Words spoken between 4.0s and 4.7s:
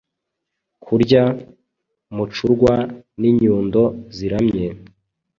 ziramye,